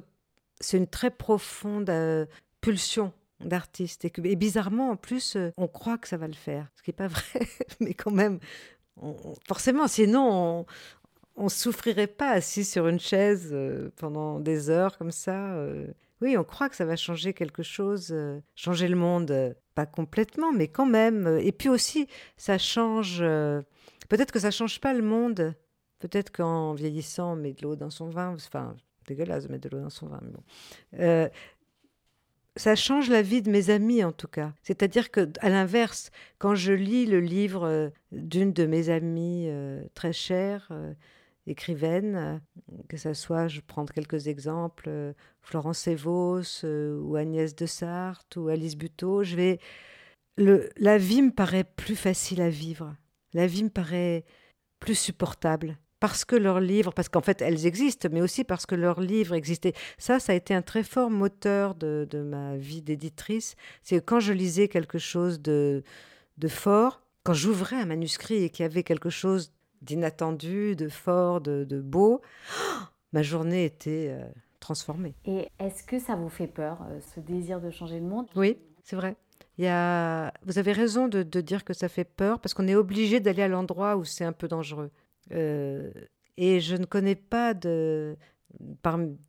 [0.60, 2.26] c'est une très profonde euh,
[2.60, 6.82] pulsion d'artiste et, et, bizarrement en plus on croit que ça va le faire, ce
[6.82, 7.46] qui n'est pas vrai,
[7.80, 8.38] mais quand même
[9.46, 10.66] forcément, sinon,
[11.36, 15.54] on ne souffrirait pas assis sur une chaise euh, pendant des heures comme ça.
[15.54, 15.86] Euh.
[16.22, 20.50] Oui, on croit que ça va changer quelque chose, euh, changer le monde, pas complètement,
[20.52, 21.38] mais quand même.
[21.42, 23.18] Et puis aussi, ça change.
[24.08, 25.54] Peut-être que ça change pas le monde.
[25.98, 28.32] Peut-être qu'en vieillissant, on met de l'eau dans son vin.
[28.34, 28.74] Enfin,
[29.06, 30.20] dégueulasse de mettre de l'eau dans son vin.
[30.22, 31.30] Mais bon
[32.56, 34.52] ça change la vie de mes amis en tout cas.
[34.62, 39.82] C'est-à-dire que à l'inverse, quand je lis le livre euh, d'une de mes amies euh,
[39.94, 40.94] très chères, euh,
[41.46, 42.42] écrivaine,
[42.88, 48.76] que ce soit, je prends quelques exemples, Florence Evos ou Agnès de Sarthe ou Alice
[48.76, 49.60] Buteau, je vais
[50.36, 52.96] la vie me paraît plus facile à vivre.
[53.32, 54.24] La vie me paraît
[54.80, 58.74] plus supportable parce que leurs livres, parce qu'en fait elles existent, mais aussi parce que
[58.74, 59.72] leurs livres existaient.
[59.98, 63.56] Ça, ça a été un très fort moteur de, ma vie d'éditrice.
[63.82, 65.82] C'est quand je lisais quelque chose de,
[66.38, 71.40] de fort, quand j'ouvrais un manuscrit et qu'il y avait quelque chose d'inattendu, de fort,
[71.40, 72.20] de, beau,
[73.12, 74.24] ma journée était euh,
[74.60, 75.14] transformée.
[75.24, 78.26] Et est-ce que ça vous fait peur, euh, ce désir de changer le monde?
[78.36, 79.16] Oui, c'est vrai.
[79.58, 80.32] Il y a...
[80.44, 83.42] Vous avez raison de, de dire que ça fait peur, parce qu'on est obligé d'aller
[83.42, 84.90] à l'endroit où c'est un peu dangereux.
[85.32, 85.90] Euh,
[86.36, 88.16] et je ne connais pas de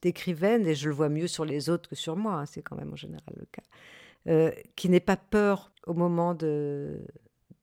[0.01, 2.77] d'écrivaine, et je le vois mieux sur les autres que sur moi, hein, c'est quand
[2.77, 3.63] même en général le cas,
[4.27, 7.01] euh, qui n'ait pas peur au moment de,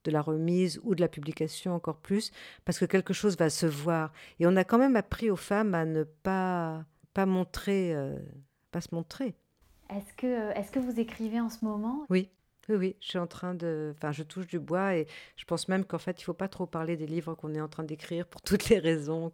[0.03, 2.31] de la remise ou de la publication encore plus,
[2.65, 4.13] parce que quelque chose va se voir.
[4.39, 8.19] Et on a quand même appris aux femmes à ne pas, pas montrer, euh,
[8.71, 9.33] pas se montrer.
[9.89, 12.05] Est-ce que, est-ce que vous écrivez en ce moment?
[12.09, 12.29] Oui.
[12.69, 13.93] Oui, oui, je suis en train de.
[13.95, 16.47] Enfin, je touche du bois et je pense même qu'en fait, il ne faut pas
[16.47, 19.31] trop parler des livres qu'on est en train d'écrire pour toutes les raisons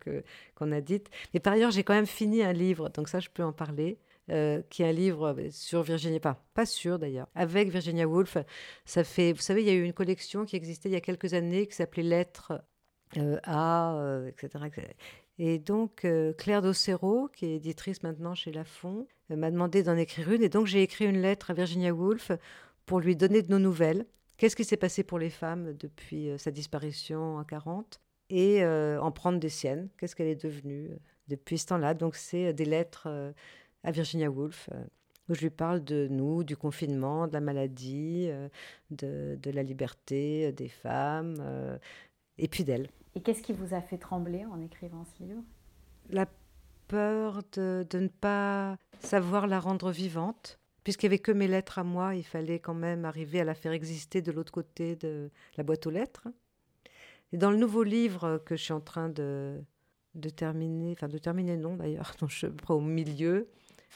[0.55, 1.09] qu'on a dites.
[1.33, 3.97] Mais par ailleurs, j'ai quand même fini un livre, donc ça, je peux en parler,
[4.29, 6.19] euh, qui est un livre euh, sur Virginia.
[6.19, 8.37] Pas, pas sûr d'ailleurs, avec Virginia Woolf.
[8.85, 9.31] Ça fait.
[9.31, 11.67] Vous savez, il y a eu une collection qui existait il y a quelques années
[11.67, 12.61] qui s'appelait Lettres
[13.17, 14.65] euh, à, etc.,
[15.39, 16.05] Et donc,
[16.37, 20.43] Claire Dossero, qui est éditrice maintenant chez Lafon, m'a demandé d'en écrire une.
[20.43, 22.31] Et donc, j'ai écrit une lettre à Virginia Woolf
[22.91, 24.05] pour lui donner de nos nouvelles.
[24.35, 29.01] Qu'est-ce qui s'est passé pour les femmes depuis euh, sa disparition en 40 et euh,
[29.01, 29.87] en prendre des siennes?
[29.97, 30.97] Qu'est-ce qu'elle est devenue euh,
[31.29, 31.93] depuis ce temps-là?
[31.93, 33.07] Donc c'est des lettres
[33.85, 34.69] à Virginia Woolf
[35.29, 38.29] où je lui parle de nous, du confinement, de la maladie,
[38.89, 41.79] de, de la liberté des femmes
[42.37, 42.89] et puis d'elle.
[43.15, 45.43] Et qu'est-ce qui vous a fait trembler en écrivant ce livre?
[46.09, 46.27] La
[46.89, 51.79] peur de, de ne pas savoir la rendre vivante puisqu'il n'y avait que mes lettres
[51.79, 55.29] à moi, il fallait quand même arriver à la faire exister de l'autre côté de
[55.57, 56.27] la boîte aux lettres.
[57.33, 59.61] Et dans le nouveau livre que je suis en train de,
[60.15, 63.49] de terminer, enfin de terminer non d'ailleurs, dont je prends au milieu,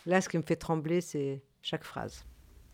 [0.05, 2.25] là ce qui me fait trembler c'est chaque phrase.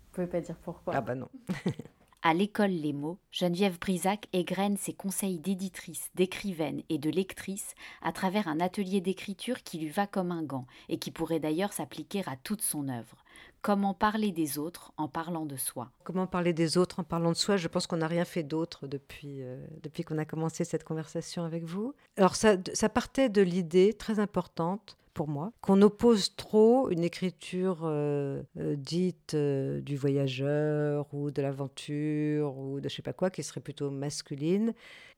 [0.05, 0.93] Vous pouvez pas dire pourquoi.
[0.95, 1.29] Ah bah non.
[2.23, 8.11] À l'école Les mots, Geneviève Brisac égrène ses conseils d'éditrice, d'écrivaine et de lectrice à
[8.11, 12.21] travers un atelier d'écriture qui lui va comme un gant et qui pourrait d'ailleurs s'appliquer
[12.27, 13.25] à toute son œuvre.
[13.63, 15.89] Comment parler des autres en parlant de soi?
[16.03, 17.57] Comment parler des autres en parlant de soi?
[17.57, 21.43] Je pense qu'on n'a rien fait d'autre depuis, euh, depuis qu'on a commencé cette conversation
[21.43, 21.95] avec vous.
[22.17, 27.81] Alors ça, ça partait de l'idée très importante pour moi, qu'on oppose trop une écriture
[27.83, 33.29] euh, euh, dite euh, du voyageur ou de l'aventure ou de je sais pas quoi,
[33.29, 34.73] qui serait plutôt masculine,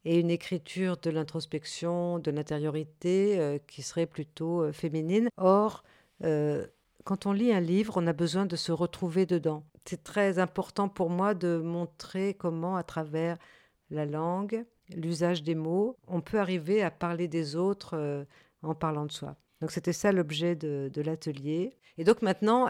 [0.06, 5.30] et une écriture de l'introspection, de l'intériorité, qui serait plutôt féminine.
[5.38, 5.84] Or,
[6.20, 9.64] quand on lit un livre, on a besoin de se retrouver dedans.
[9.86, 13.38] C'est très important pour moi de montrer comment, à travers
[13.92, 18.26] la langue, l'usage des mots, on peut arriver à parler des autres
[18.62, 19.38] en parlant de soi.
[19.63, 21.78] Donc c'était ça l'objet de, l'atelier.
[21.97, 22.69] Et donc maintenant,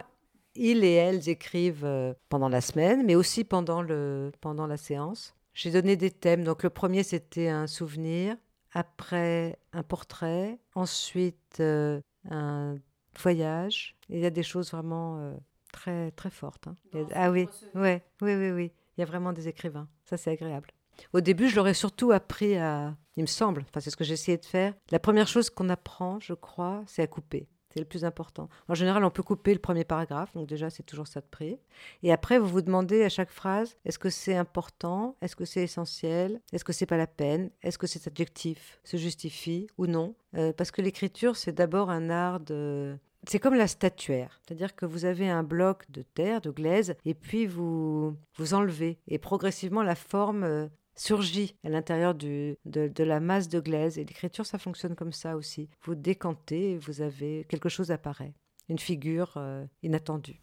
[0.54, 5.36] ils et elles écrivent euh, pendant la semaine, mais aussi pendant, le, pendant la séance.
[5.56, 6.44] J'ai donné des thèmes.
[6.44, 8.38] Donc le premier, c'était un souvenir,
[8.74, 12.76] après un portrait, ensuite euh, un
[13.20, 13.96] voyage.
[14.10, 15.34] il y a des choses vraiment euh,
[15.72, 16.68] très, très fortes.
[16.68, 16.76] Hein.
[17.16, 18.72] ah oui, ouais, oui, oui, oui.
[18.98, 19.88] Il y a vraiment des écrivains.
[20.06, 20.70] Ça, c'est agréable.
[21.14, 24.14] Au début, je leur surtout appris à, il me semble, enfin c'est ce que j'ai
[24.14, 24.74] essayé de faire.
[24.92, 27.48] La première chose qu'on apprend, je crois, c'est à couper.
[27.74, 28.50] C'est le plus important.
[28.68, 31.58] En général, on peut couper le premier paragraphe, donc déjà c'est toujours ça de prix.
[32.04, 35.16] Et après, vous vous demandez à chaque phrase, est-ce que c'est important?
[35.22, 36.40] Est-ce que c'est essentiel?
[36.52, 37.50] Est-ce que c'est pas la peine?
[37.64, 38.80] Est-ce que cet adjectif?
[38.84, 40.14] Se justifie ou non?
[40.38, 42.96] Euh, Parce que l'écriture, c'est d'abord un art de,
[43.28, 47.14] c'est comme la statuaire, c'est-à-dire que vous avez un bloc de terre, de glaise, et
[47.14, 53.20] puis vous vous enlevez, et progressivement la forme euh, surgit à l'intérieur de, de, la
[53.20, 53.98] masse de glaise.
[53.98, 55.70] Et l'écriture, ça fonctionne comme ça aussi.
[55.84, 58.34] Vous décantez et vous avez quelque chose apparaît,
[58.70, 60.40] une figure euh, inattendue.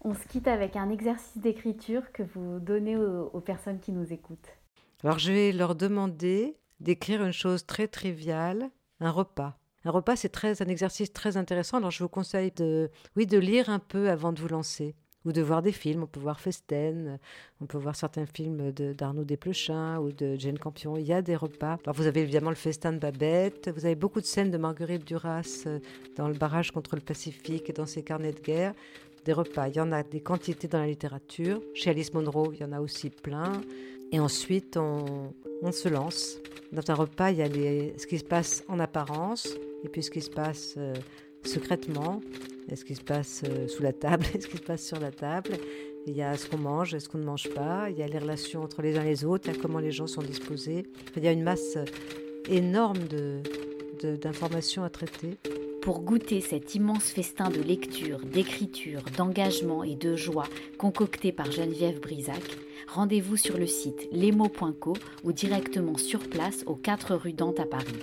[0.00, 4.12] On se quitte avec un exercice d'écriture que vous donnez aux, aux personnes qui nous
[4.12, 4.50] écoutent.
[5.04, 8.70] Alors je vais leur demander d'écrire une chose très triviale,
[9.00, 9.58] un repas.
[9.84, 11.78] Un repas, c'est très un exercice très intéressant.
[11.78, 14.94] Alors je vous conseille de, oui, de lire un peu avant de vous lancer
[15.24, 16.02] ou de voir des films.
[16.02, 17.18] On peut voir Festen,
[17.60, 20.96] on peut voir certains films d'Arnaud Desplechin ou de Jane Campion.
[20.96, 21.78] Il y a des repas.
[21.86, 25.64] Vous avez évidemment le festin de Babette, vous avez beaucoup de scènes de Marguerite Duras
[25.66, 25.78] euh,
[26.16, 28.74] dans le barrage contre le Pacifique et dans ses carnets de guerre.
[29.24, 31.60] Des repas, il y en a des quantités dans la littérature.
[31.74, 33.60] Chez Alice Munro, il y en a aussi plein.
[34.10, 35.32] Et ensuite, on,
[35.62, 36.38] on se lance.
[36.72, 39.48] Dans un repas, il y a les, ce qui se passe en apparence
[39.84, 40.94] et puis ce qui se passe euh,
[41.44, 42.20] secrètement.
[42.68, 45.52] Est-ce qu'il se passe euh, sous la table Est-ce qu'il se passe sur la table?
[46.06, 47.88] Il y a ce qu'on mange, est-ce qu'on ne mange pas?
[47.90, 50.22] Il y a les relations entre les uns et les autres, comment les gens sont
[50.22, 50.84] disposés.
[51.16, 51.84] Il y a une masse euh,
[52.48, 52.98] énorme
[54.02, 55.36] d'informations à traiter.
[55.80, 60.46] Pour goûter cet immense festin de lecture, d'écriture, d'engagement et de joie
[60.78, 67.16] concocté par Geneviève Brisac, rendez-vous sur le site lesmots.co ou directement sur place aux 4
[67.16, 67.98] rue Dante à Paris.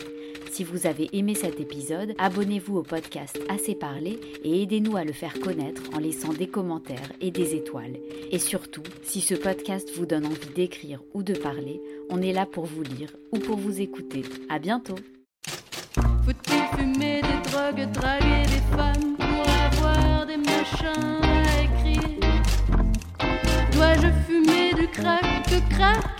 [0.60, 5.14] Si vous avez aimé cet épisode, abonnez-vous au podcast Assez Parlé et aidez-nous à le
[5.14, 7.96] faire connaître en laissant des commentaires et des étoiles.
[8.30, 12.46] Et surtout, si ce podcast vous donne envie d'écrire ou de parler, on est là
[12.46, 14.24] pour vous lire ou pour vous écouter.
[14.50, 14.96] À bientôt!
[23.72, 26.20] Dois-je fumer du crack